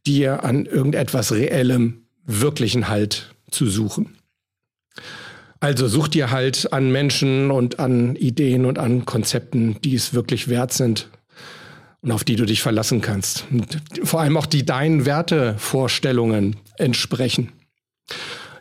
dir 0.07 0.45
an 0.45 0.67
irgendetwas 0.67 1.33
Reellem 1.33 2.03
wirklichen 2.27 2.89
Halt 2.89 3.35
zu 3.51 3.67
suchen. 3.67 4.19
Also 5.59 5.89
such 5.89 6.07
dir 6.09 6.31
halt 6.31 6.73
an 6.73 6.93
Menschen 6.93 7.51
und 7.51 7.81
an 7.81 8.15
Ideen 8.15 8.65
und 8.65 8.79
an 8.79 9.05
Konzepten, 9.05 9.81
die 9.83 9.97
es 9.97 10.15
wirklich 10.15 10.47
wert 10.47 10.73
sind 10.73 11.09
und 12.01 12.13
auf 12.13 12.25
die 12.25 12.37
du 12.37 12.45
dich 12.45 12.63
verlassen 12.63 13.01
kannst. 13.01 13.47
Und 13.51 13.81
vor 14.03 14.21
allem 14.21 14.37
auch 14.37 14.47
die 14.47 14.65
deinen 14.65 15.05
Wertevorstellungen 15.05 16.57
entsprechen. 16.77 17.53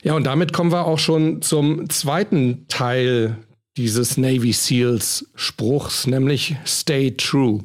Ja, 0.03 0.13
und 0.13 0.25
damit 0.25 0.53
kommen 0.53 0.71
wir 0.71 0.85
auch 0.85 0.99
schon 0.99 1.41
zum 1.41 1.89
zweiten 1.89 2.67
Teil 2.67 3.37
dieses 3.77 4.17
Navy 4.17 4.53
Seals 4.53 5.29
Spruchs, 5.35 6.07
nämlich 6.07 6.55
Stay 6.65 7.11
True. 7.11 7.63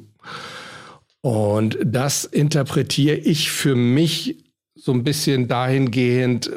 Und 1.23 1.79
das 1.85 2.25
interpretiere 2.25 3.17
ich 3.17 3.51
für 3.51 3.77
mich 3.77 4.37
so 4.75 4.93
ein 4.93 5.05
bisschen 5.05 5.49
dahingehend, 5.49 6.51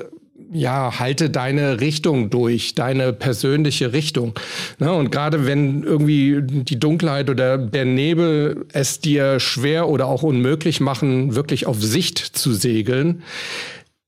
ja, 0.52 1.00
halte 1.00 1.30
deine 1.30 1.80
Richtung 1.80 2.30
durch, 2.30 2.76
deine 2.76 3.14
persönliche 3.14 3.94
Richtung. 3.94 4.34
Ne? 4.80 4.92
Und 4.94 5.12
gerade 5.12 5.46
wenn 5.46 5.84
irgendwie 5.84 6.42
die 6.42 6.80
Dunkelheit 6.80 7.30
oder 7.30 7.58
der 7.58 7.86
Nebel 7.86 8.66
es 8.72 9.00
dir 9.00 9.40
schwer 9.40 9.90
oder 9.90 10.08
auch 10.08 10.24
unmöglich 10.24 10.82
machen, 10.82 11.36
wirklich 11.36 11.68
auf 11.68 11.82
Sicht 11.82 12.20
zu 12.20 12.54
segeln, 12.54 13.24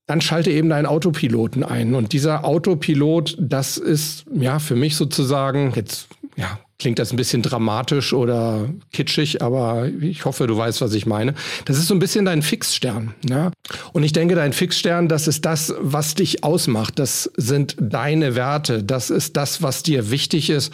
dann 0.06 0.20
schalte 0.20 0.50
eben 0.50 0.70
deinen 0.70 0.86
Autopiloten 0.86 1.62
ein. 1.62 1.94
Und 1.94 2.12
dieser 2.12 2.44
Autopilot, 2.44 3.36
das 3.38 3.76
ist 3.76 4.24
ja 4.34 4.58
für 4.58 4.74
mich 4.74 4.96
sozusagen, 4.96 5.72
jetzt 5.76 6.08
ja, 6.36 6.58
klingt 6.78 6.98
das 6.98 7.12
ein 7.12 7.16
bisschen 7.16 7.42
dramatisch 7.42 8.12
oder 8.12 8.68
kitschig, 8.92 9.42
aber 9.42 9.88
ich 10.00 10.24
hoffe, 10.24 10.46
du 10.46 10.56
weißt, 10.56 10.80
was 10.80 10.94
ich 10.94 11.06
meine. 11.06 11.34
Das 11.64 11.76
ist 11.76 11.88
so 11.88 11.94
ein 11.94 11.98
bisschen 11.98 12.24
dein 12.24 12.42
Fixstern. 12.42 13.14
Ja? 13.28 13.50
Und 13.92 14.04
ich 14.04 14.12
denke, 14.12 14.34
dein 14.34 14.52
Fixstern, 14.52 15.08
das 15.08 15.26
ist 15.26 15.44
das, 15.44 15.74
was 15.80 16.14
dich 16.14 16.44
ausmacht. 16.44 16.98
Das 16.98 17.30
sind 17.36 17.76
deine 17.80 18.36
Werte. 18.36 18.84
Das 18.84 19.10
ist 19.10 19.36
das, 19.36 19.62
was 19.62 19.82
dir 19.82 20.10
wichtig 20.10 20.50
ist. 20.50 20.72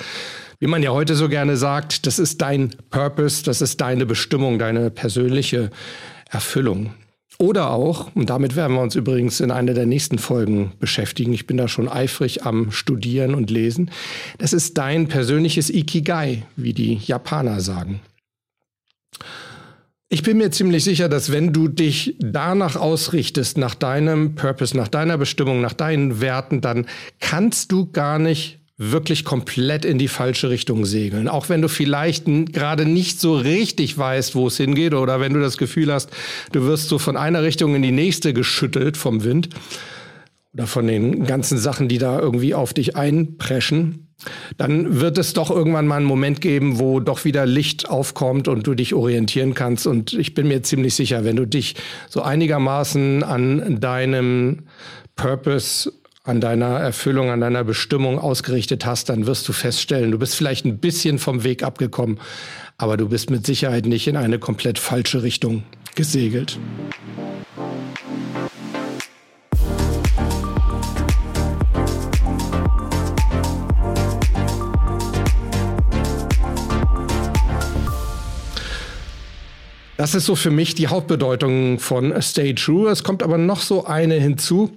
Wie 0.61 0.67
man 0.67 0.83
ja 0.83 0.91
heute 0.91 1.15
so 1.15 1.29
gerne 1.29 1.57
sagt, 1.57 2.07
das 2.07 2.19
ist 2.19 2.41
dein 2.41 2.71
Purpose, 2.91 3.43
das 3.43 3.61
ist 3.61 3.81
deine 3.81 4.07
Bestimmung, 4.07 4.59
deine 4.59 4.91
persönliche 4.91 5.71
Erfüllung. 6.31 6.95
Oder 7.39 7.71
auch, 7.71 8.15
und 8.15 8.31
damit 8.31 8.55
werden 8.55 8.77
wir 8.77 8.83
uns 8.83 8.95
übrigens 8.95 9.41
in 9.41 9.51
einer 9.51 9.75
der 9.75 9.87
nächsten 9.87 10.19
Folgen 10.19 10.73
beschäftigen, 10.79 11.33
ich 11.33 11.47
bin 11.47 11.57
da 11.57 11.67
schon 11.67 11.89
eifrig 11.89 12.45
am 12.45 12.71
Studieren 12.71 13.35
und 13.35 13.51
Lesen, 13.51 13.91
das 14.39 14.53
ist 14.53 14.79
dein 14.79 15.09
persönliches 15.09 15.69
Ikigai, 15.69 16.45
wie 16.57 16.73
die 16.73 16.95
Japaner 16.95 17.61
sagen. 17.61 18.01
Ich 20.09 20.23
bin 20.23 20.37
mir 20.37 20.53
ziemlich 20.53 20.85
sicher, 20.85 21.09
dass 21.09 21.33
wenn 21.33 21.53
du 21.53 21.67
dich 21.67 22.15
danach 22.21 22.77
ausrichtest, 22.77 23.59
nach 23.59 23.75
deinem 23.75 24.37
Purpose, 24.37 24.77
nach 24.77 24.87
deiner 24.87 25.19
Bestimmung, 25.19 25.61
nach 25.61 25.73
deinen 25.73 26.21
Werten, 26.21 26.61
dann 26.61 26.87
kannst 27.19 27.73
du 27.73 27.91
gar 27.91 28.21
nicht 28.21 28.61
wirklich 28.77 29.25
komplett 29.25 29.85
in 29.85 29.99
die 29.99 30.09
falsche 30.09 30.51
Richtung 30.51 30.85
segeln. 30.85 31.29
Auch 31.29 31.49
wenn 31.49 31.63
du 31.63 31.69
vielleicht 31.69 32.25
gerade 32.53 32.87
nicht 32.87 33.21
so 33.21 33.37
richtig 33.37 33.97
weißt, 33.97 34.35
wo 34.35 34.49
es 34.49 34.57
hingeht 34.57 34.95
oder 34.95 35.21
wenn 35.21 35.33
du 35.33 35.41
das 35.41 35.59
Gefühl 35.59 35.93
hast, 35.93 36.11
du 36.53 36.65
wirst 36.65 36.89
so 36.89 36.99
von 36.99 37.17
einer 37.17 37.43
Richtung 37.43 37.75
in 37.77 37.83
die 37.83 37.93
nächste 37.93 38.33
geschüttelt 38.33 38.97
vom 38.97 39.23
Wind 39.23 39.51
oder 40.55 40.67
von 40.67 40.87
den 40.87 41.25
ganzen 41.25 41.59
Sachen, 41.59 41.89
die 41.89 41.99
da 41.99 42.19
irgendwie 42.19 42.55
auf 42.55 42.75
dich 42.75 42.97
einpreschen, 42.97 44.09
dann 44.57 45.01
wird 45.01 45.19
es 45.19 45.35
doch 45.35 45.51
irgendwann 45.51 45.87
mal 45.87 45.97
einen 45.97 46.07
Moment 46.07 46.41
geben, 46.41 46.79
wo 46.79 46.99
doch 47.01 47.25
wieder 47.25 47.47
Licht 47.47 47.89
aufkommt 47.89 48.49
und 48.49 48.67
du 48.67 48.75
dich 48.75 48.95
orientieren 48.95 49.55
kannst. 49.55 49.87
Und 49.87 50.13
ich 50.15 50.35
bin 50.35 50.49
mir 50.49 50.63
ziemlich 50.63 50.95
sicher, 50.95 51.25
wenn 51.25 51.37
du 51.37 51.47
dich 51.47 51.75
so 52.09 52.23
einigermaßen 52.23 53.23
an 53.23 53.81
deinem 53.81 54.65
Purpose 55.17 55.93
an 56.25 56.41
deiner 56.41 56.81
Erfüllung, 56.81 57.31
an 57.31 57.41
deiner 57.41 57.65
Bestimmung 57.65 58.19
ausgerichtet 58.19 58.87
hast, 58.87 59.11
dann 59.11 59.27
wirst 59.27 59.47
du 59.47 59.53
feststellen, 59.53 60.11
du 60.11 60.19
bist 60.19 60.35
vielleicht 60.35 60.65
ein 60.65 60.79
bisschen 60.79 61.19
vom 61.19 61.45
Weg 61.45 61.63
abgekommen, 61.63 62.19
aber 62.79 62.97
du 62.97 63.11
bist 63.11 63.31
mit 63.31 63.45
Sicherheit 63.45 63.85
nicht 63.85 64.09
in 64.09 64.17
eine 64.17 64.39
komplett 64.39 64.79
falsche 64.79 65.23
Richtung 65.23 65.65
gesegelt. 65.95 66.59
Das 80.05 80.15
ist 80.15 80.27
so 80.27 80.35
für 80.35 80.51
mich 80.51 80.75
die 80.75 80.89
Hauptbedeutung 80.89 81.79
von 81.79 82.13
Stay 82.21 82.53
True. 82.53 82.91
Es 82.91 83.05
kommt 83.05 83.23
aber 83.23 83.39
noch 83.39 83.63
so 83.63 83.87
eine 83.87 84.17
hinzu. 84.17 84.71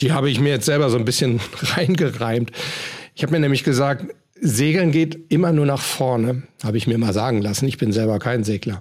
Die 0.00 0.12
habe 0.12 0.30
ich 0.30 0.38
mir 0.38 0.50
jetzt 0.50 0.66
selber 0.66 0.88
so 0.88 0.96
ein 0.96 1.04
bisschen 1.04 1.40
reingereimt. 1.62 2.52
Ich 3.16 3.24
habe 3.24 3.32
mir 3.32 3.40
nämlich 3.40 3.64
gesagt, 3.64 4.14
Segeln 4.40 4.92
geht 4.92 5.32
immer 5.32 5.50
nur 5.50 5.66
nach 5.66 5.82
vorne, 5.82 6.44
habe 6.62 6.76
ich 6.76 6.86
mir 6.86 6.96
mal 6.96 7.12
sagen 7.12 7.42
lassen. 7.42 7.66
Ich 7.66 7.76
bin 7.76 7.90
selber 7.90 8.20
kein 8.20 8.44
Segler. 8.44 8.80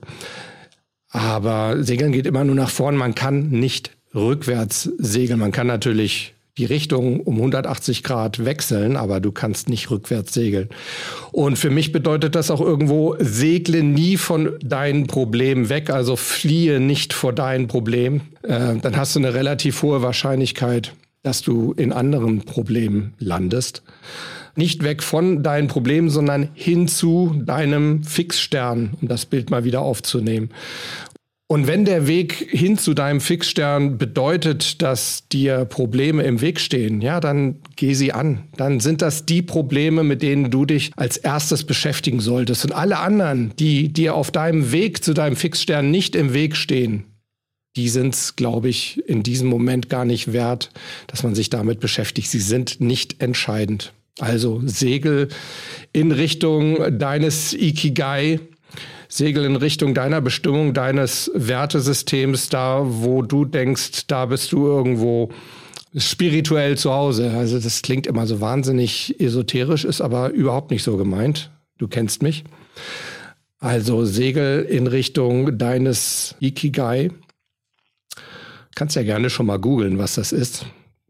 Aber 1.10 1.84
Segeln 1.84 2.12
geht 2.12 2.28
immer 2.28 2.44
nur 2.44 2.54
nach 2.54 2.70
vorne. 2.70 2.96
Man 2.96 3.16
kann 3.16 3.50
nicht 3.50 3.90
rückwärts 4.14 4.92
segeln. 5.00 5.40
Man 5.40 5.52
kann 5.52 5.66
natürlich 5.66 6.36
die 6.58 6.66
Richtung 6.66 7.20
um 7.22 7.36
180 7.36 8.04
Grad 8.04 8.44
wechseln, 8.44 8.98
aber 8.98 9.20
du 9.20 9.32
kannst 9.32 9.70
nicht 9.70 9.92
rückwärts 9.92 10.34
segeln. 10.34 10.70
Und 11.32 11.58
für 11.58 11.70
mich 11.70 11.92
bedeutet 11.92 12.36
das 12.36 12.50
auch 12.50 12.62
irgendwo, 12.62 13.16
segle 13.20 13.84
nie 13.84 14.18
von 14.18 14.54
deinen 14.62 15.08
Problemen 15.08 15.70
weg, 15.70 15.90
also 15.90 16.16
fliehe 16.16 16.80
nicht 16.80 17.14
vor 17.14 17.34
deinen 17.34 17.68
Problemen. 17.68 18.22
Äh, 18.44 18.78
dann 18.82 18.98
hast 18.98 19.16
du 19.16 19.20
eine 19.20 19.34
relativ 19.34 19.82
hohe 19.84 20.02
Wahrscheinlichkeit, 20.02 20.94
dass 21.24 21.42
du 21.42 21.74
in 21.74 21.92
anderen 21.92 22.42
Problemen 22.42 23.14
landest. 23.20 23.84
Nicht 24.56 24.84
weg 24.84 25.04
von 25.04 25.44
deinen 25.44 25.68
Problemen, 25.68 26.10
sondern 26.10 26.50
hin 26.56 26.88
zu 26.88 27.36
deinem 27.46 28.04
Fixstern, 28.04 28.96
um 29.00 29.08
das 29.08 29.28
Bild 29.28 29.52
mal 29.52 29.64
wieder 29.64 29.82
aufzunehmen. 29.82 30.50
Und 31.50 31.66
wenn 31.66 31.86
der 31.86 32.08
Weg 32.08 32.34
hin 32.34 32.78
zu 32.78 32.94
deinem 32.94 33.22
Fixstern 33.22 33.98
bedeutet, 33.98 34.82
dass 34.82 35.30
dir 35.30 35.64
Probleme 35.64 36.24
im 36.24 36.42
Weg 36.42 36.60
stehen, 36.60 37.00
ja, 37.00 37.22
dann 37.22 37.60
geh 37.78 37.94
sie 37.94 38.12
an. 38.12 38.44
Dann 38.58 38.82
sind 38.82 39.02
das 39.02 39.26
die 39.26 39.42
Probleme, 39.42 40.04
mit 40.04 40.22
denen 40.22 40.52
du 40.52 40.66
dich 40.66 40.92
als 40.98 41.16
erstes 41.16 41.64
beschäftigen 41.64 42.20
solltest. 42.20 42.66
Und 42.66 42.74
alle 42.74 43.00
anderen, 43.00 43.54
die 43.58 43.94
dir 43.94 44.16
auf 44.16 44.30
deinem 44.30 44.74
Weg 44.74 45.06
zu 45.06 45.14
deinem 45.14 45.38
Fixstern 45.38 45.90
nicht 45.90 46.18
im 46.18 46.34
Weg 46.34 46.58
stehen, 46.58 47.06
die 47.78 47.88
sind 47.88 48.14
es, 48.14 48.36
glaube 48.36 48.68
ich, 48.68 49.02
in 49.08 49.24
diesem 49.24 49.48
Moment 49.48 49.88
gar 49.88 50.04
nicht 50.04 50.34
wert, 50.34 50.72
dass 51.06 51.24
man 51.24 51.34
sich 51.34 51.50
damit 51.50 51.80
beschäftigt. 51.80 52.30
Sie 52.30 52.42
sind 52.42 52.82
nicht 52.82 53.22
entscheidend. 53.22 53.94
Also 54.20 54.62
segel 54.66 55.30
in 55.94 56.12
Richtung 56.12 56.98
deines 56.98 57.54
Ikigai, 57.54 58.40
segel 59.10 59.46
in 59.46 59.56
Richtung 59.56 59.94
deiner 59.94 60.22
Bestimmung, 60.22 60.74
deines 60.74 61.32
Wertesystems, 61.34 62.50
da 62.50 62.82
wo 62.84 63.22
du 63.22 63.46
denkst, 63.46 64.08
da 64.08 64.26
bist 64.26 64.52
du 64.52 64.66
irgendwo 64.68 65.30
spirituell 65.96 66.78
zu 66.78 66.94
Hause. 66.94 67.32
Also 67.32 67.60
das 67.60 67.82
klingt 67.82 68.08
immer 68.08 68.28
so 68.28 68.42
wahnsinnig 68.42 69.20
esoterisch, 69.20 69.86
ist 69.86 70.02
aber 70.02 70.32
überhaupt 70.32 70.72
nicht 70.72 70.84
so 70.84 70.98
gemeint. 70.98 71.52
Du 71.78 71.88
kennst 71.88 72.22
mich. 72.22 72.44
Also 73.60 74.06
segel 74.06 74.64
in 74.64 74.88
Richtung 74.88 75.58
deines 75.58 76.36
Ikigai. 76.40 77.12
Kannst 78.76 78.96
ja 78.96 79.04
gerne 79.04 79.30
schon 79.30 79.48
mal 79.48 79.58
googeln, 79.58 79.98
was 79.98 80.16
das 80.16 80.32
ist. 80.32 80.66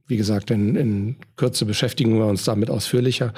Wie 0.07 0.15
gesagt, 0.15 0.51
in, 0.51 0.77
in 0.77 1.15
Kürze 1.35 1.65
beschäftigen 1.65 2.17
wir 2.17 2.25
uns 2.27 2.45
damit 2.45 2.69
ausführlicher. 2.69 3.33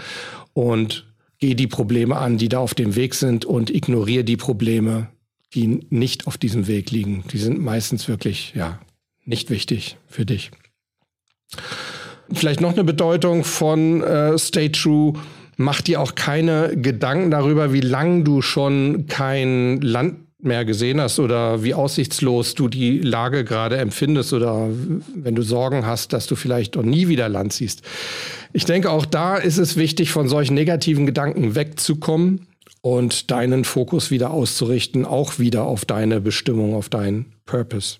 Und 0.53 1.08
geh 1.39 1.55
die 1.55 1.67
Probleme 1.67 2.17
an, 2.17 2.37
die 2.37 2.49
da 2.49 2.59
auf 2.59 2.73
dem 2.73 2.95
Weg 2.95 3.15
sind 3.15 3.45
und 3.45 3.69
ignoriere 3.69 4.23
die 4.23 4.37
Probleme, 4.37 5.07
die 5.53 5.85
nicht 5.89 6.27
auf 6.27 6.37
diesem 6.37 6.67
Weg 6.67 6.91
liegen. 6.91 7.23
Die 7.31 7.37
sind 7.37 7.59
meistens 7.59 8.07
wirklich, 8.07 8.53
ja, 8.55 8.79
nicht 9.25 9.49
wichtig 9.49 9.97
für 10.07 10.25
dich. 10.25 10.51
Vielleicht 12.31 12.61
noch 12.61 12.73
eine 12.73 12.83
Bedeutung 12.83 13.43
von 13.43 14.03
äh, 14.03 14.37
Stay 14.37 14.69
True. 14.69 15.13
Mach 15.57 15.81
dir 15.81 15.99
auch 15.99 16.15
keine 16.15 16.77
Gedanken 16.77 17.31
darüber, 17.31 17.73
wie 17.73 17.81
lange 17.81 18.23
du 18.23 18.41
schon 18.41 19.07
kein 19.07 19.81
Land 19.81 20.19
mehr 20.41 20.63
gesehen 20.63 21.01
hast 21.01 21.19
oder 21.19 21.63
wie 21.63 21.73
aussichtslos 21.73 22.55
du 22.55 22.69
die 22.69 22.99
Lage 22.99 23.43
gerade 23.43 23.77
empfindest 23.77 24.31
oder 24.31 24.69
wenn 25.13 25.35
du 25.35 25.41
Sorgen 25.41 25.85
hast, 25.85 26.13
dass 26.13 26.27
du 26.27 26.35
vielleicht 26.35 26.77
auch 26.77 26.83
nie 26.83 27.09
wieder 27.09 27.27
Land 27.27 27.51
siehst. 27.51 27.81
Ich 28.53 28.65
denke, 28.65 28.89
auch 28.91 29.05
da 29.05 29.37
ist 29.37 29.57
es 29.57 29.75
wichtig, 29.75 30.11
von 30.11 30.27
solchen 30.27 30.55
negativen 30.55 31.05
Gedanken 31.05 31.55
wegzukommen 31.55 32.47
und 32.81 33.31
deinen 33.31 33.63
Fokus 33.65 34.11
wieder 34.11 34.31
auszurichten, 34.31 35.05
auch 35.05 35.39
wieder 35.39 35.63
auf 35.63 35.85
deine 35.85 36.21
Bestimmung, 36.21 36.73
auf 36.73 36.89
deinen 36.89 37.33
Purpose. 37.45 37.97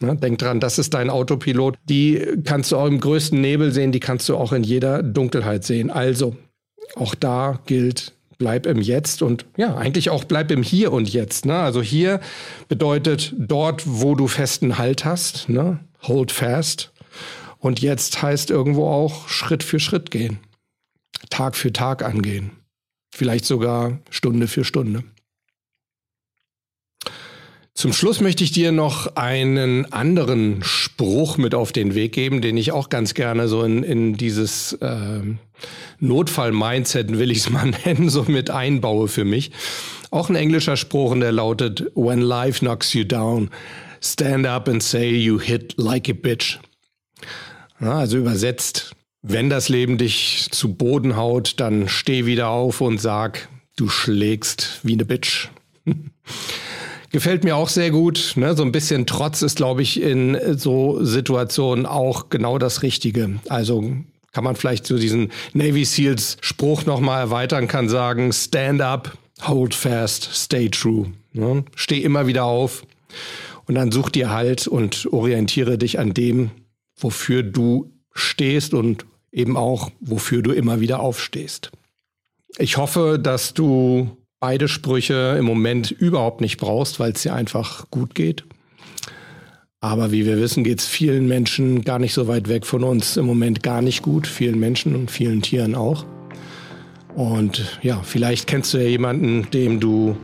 Ja, 0.00 0.14
denk 0.14 0.38
dran, 0.38 0.60
das 0.60 0.78
ist 0.78 0.94
dein 0.94 1.10
Autopilot. 1.10 1.76
Die 1.88 2.20
kannst 2.44 2.72
du 2.72 2.76
auch 2.76 2.86
im 2.86 3.00
größten 3.00 3.40
Nebel 3.40 3.72
sehen, 3.72 3.92
die 3.92 4.00
kannst 4.00 4.28
du 4.28 4.36
auch 4.36 4.52
in 4.52 4.64
jeder 4.64 5.02
Dunkelheit 5.02 5.64
sehen. 5.64 5.90
Also, 5.90 6.36
auch 6.96 7.14
da 7.14 7.60
gilt, 7.66 8.12
bleib 8.38 8.66
im 8.66 8.80
Jetzt 8.80 9.22
und 9.22 9.46
ja, 9.56 9.76
eigentlich 9.76 10.10
auch 10.10 10.24
bleib 10.24 10.50
im 10.50 10.64
Hier 10.64 10.92
und 10.92 11.12
Jetzt. 11.12 11.46
Ne? 11.46 11.56
Also 11.56 11.80
hier 11.80 12.20
bedeutet 12.68 13.34
dort, 13.38 13.84
wo 13.86 14.16
du 14.16 14.26
festen 14.26 14.78
Halt 14.78 15.04
hast, 15.04 15.48
ne? 15.48 15.78
hold 16.02 16.32
fast. 16.32 16.92
Und 17.62 17.80
jetzt 17.80 18.20
heißt 18.20 18.50
irgendwo 18.50 18.88
auch 18.88 19.28
Schritt 19.28 19.62
für 19.62 19.78
Schritt 19.78 20.10
gehen. 20.10 20.40
Tag 21.30 21.54
für 21.54 21.72
Tag 21.72 22.02
angehen. 22.02 22.50
Vielleicht 23.14 23.44
sogar 23.44 24.00
Stunde 24.10 24.48
für 24.48 24.64
Stunde. 24.64 25.04
Zum 27.72 27.92
Schluss 27.92 28.20
möchte 28.20 28.42
ich 28.42 28.50
dir 28.50 28.72
noch 28.72 29.14
einen 29.14 29.90
anderen 29.92 30.64
Spruch 30.64 31.38
mit 31.38 31.54
auf 31.54 31.70
den 31.70 31.94
Weg 31.94 32.12
geben, 32.12 32.42
den 32.42 32.56
ich 32.56 32.72
auch 32.72 32.88
ganz 32.88 33.14
gerne 33.14 33.46
so 33.46 33.62
in, 33.62 33.84
in 33.84 34.16
dieses 34.16 34.72
äh, 34.74 35.20
Notfall-Mindset, 36.00 37.16
will 37.16 37.30
ich 37.30 37.38
es 37.38 37.50
mal 37.50 37.70
nennen, 37.84 38.08
so 38.08 38.24
mit 38.24 38.50
einbaue 38.50 39.06
für 39.06 39.24
mich. 39.24 39.52
Auch 40.10 40.28
ein 40.28 40.34
englischer 40.34 40.76
Spruch, 40.76 41.12
und 41.12 41.20
der 41.20 41.32
lautet, 41.32 41.92
When 41.94 42.20
life 42.22 42.58
knocks 42.58 42.92
you 42.92 43.04
down, 43.04 43.50
stand 44.02 44.48
up 44.48 44.68
and 44.68 44.82
say 44.82 45.10
you 45.10 45.38
hit 45.38 45.74
like 45.76 46.08
a 46.08 46.12
bitch. 46.12 46.58
Ja, 47.82 47.98
also 47.98 48.16
übersetzt, 48.16 48.94
wenn 49.22 49.50
das 49.50 49.68
Leben 49.68 49.98
dich 49.98 50.48
zu 50.52 50.74
Boden 50.74 51.16
haut, 51.16 51.54
dann 51.58 51.88
steh 51.88 52.26
wieder 52.26 52.48
auf 52.48 52.80
und 52.80 53.00
sag, 53.00 53.48
du 53.76 53.88
schlägst 53.88 54.80
wie 54.84 54.92
eine 54.92 55.04
Bitch. 55.04 55.48
Gefällt 57.10 57.42
mir 57.42 57.56
auch 57.56 57.68
sehr 57.68 57.90
gut. 57.90 58.34
Ne? 58.36 58.56
So 58.56 58.62
ein 58.62 58.72
bisschen 58.72 59.04
Trotz 59.04 59.42
ist, 59.42 59.56
glaube 59.56 59.82
ich, 59.82 60.00
in 60.00 60.38
so 60.56 61.04
Situationen 61.04 61.84
auch 61.84 62.30
genau 62.30 62.56
das 62.56 62.82
Richtige. 62.82 63.40
Also 63.48 63.96
kann 64.32 64.44
man 64.44 64.56
vielleicht 64.56 64.86
so 64.86 64.96
diesen 64.96 65.30
Navy 65.52 65.84
Seals 65.84 66.38
Spruch 66.40 66.86
nochmal 66.86 67.20
erweitern, 67.20 67.68
kann 67.68 67.88
sagen, 67.88 68.32
stand 68.32 68.80
up, 68.80 69.18
hold 69.42 69.74
fast, 69.74 70.30
stay 70.32 70.70
true. 70.70 71.12
Ne? 71.32 71.64
Steh 71.74 71.98
immer 71.98 72.28
wieder 72.28 72.44
auf 72.44 72.84
und 73.66 73.74
dann 73.74 73.92
such 73.92 74.08
dir 74.08 74.30
halt 74.30 74.66
und 74.68 75.12
orientiere 75.12 75.76
dich 75.76 75.98
an 75.98 76.14
dem, 76.14 76.50
wofür 77.02 77.42
du 77.42 77.92
stehst 78.12 78.74
und 78.74 79.06
eben 79.30 79.56
auch, 79.56 79.90
wofür 80.00 80.42
du 80.42 80.52
immer 80.52 80.80
wieder 80.80 81.00
aufstehst. 81.00 81.72
Ich 82.58 82.76
hoffe, 82.76 83.18
dass 83.22 83.54
du 83.54 84.16
beide 84.40 84.68
Sprüche 84.68 85.36
im 85.38 85.44
Moment 85.44 85.90
überhaupt 85.90 86.40
nicht 86.40 86.58
brauchst, 86.58 87.00
weil 87.00 87.12
es 87.12 87.22
dir 87.22 87.34
einfach 87.34 87.90
gut 87.90 88.14
geht. 88.14 88.44
Aber 89.80 90.12
wie 90.12 90.26
wir 90.26 90.38
wissen, 90.38 90.62
geht 90.62 90.80
es 90.80 90.86
vielen 90.86 91.26
Menschen 91.26 91.82
gar 91.82 91.98
nicht 91.98 92.12
so 92.12 92.28
weit 92.28 92.48
weg 92.48 92.66
von 92.66 92.84
uns 92.84 93.16
im 93.16 93.26
Moment 93.26 93.62
gar 93.62 93.82
nicht 93.82 94.02
gut. 94.02 94.26
Vielen 94.26 94.60
Menschen 94.60 94.94
und 94.94 95.10
vielen 95.10 95.42
Tieren 95.42 95.74
auch. 95.74 96.04
Und 97.14 97.78
ja, 97.82 98.00
vielleicht 98.02 98.46
kennst 98.46 98.74
du 98.74 98.78
ja 98.78 98.88
jemanden, 98.88 99.50
dem 99.50 99.80
du 99.80 100.16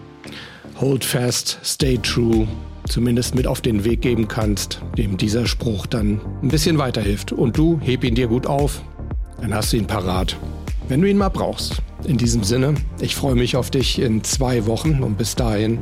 Hold 0.81 1.05
fast, 1.05 1.59
stay 1.65 1.99
true 1.99 2.47
zumindest 2.89 3.35
mit 3.35 3.47
auf 3.47 3.61
den 3.61 3.85
Weg 3.85 4.01
geben 4.01 4.29
kannst, 4.29 4.81
dem 4.97 5.17
dieser 5.17 5.47
Spruch 5.47 5.87
dann 5.87 6.21
ein 6.43 6.49
bisschen 6.49 6.79
weiterhilft. 6.79 7.33
Und 7.33 7.57
du 7.57 7.81
heb 7.83 8.05
ihn 8.05 8.15
dir 8.15 8.29
gut 8.29 8.47
auf, 8.47 8.83
dann 9.41 9.55
hast 9.55 9.73
du 9.73 9.77
ihn 9.77 9.87
parat, 9.87 10.37
wenn 10.89 11.01
du 11.01 11.09
ihn 11.09 11.19
mal 11.19 11.29
brauchst. 11.29 11.83
In 12.05 12.19
diesem 12.19 12.45
Sinne, 12.45 12.75
ich 13.01 13.17
freue 13.17 13.35
mich 13.35 13.57
auf 13.57 13.71
dich 13.71 14.01
in 14.01 14.25
zwei 14.25 14.67
Wochen 14.67 15.03
und 15.03 15.19
bis 15.19 15.35
dahin, 15.35 15.81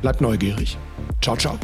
bleib 0.00 0.20
neugierig. 0.20 0.76
Ciao, 1.20 1.36
ciao. 1.36 1.58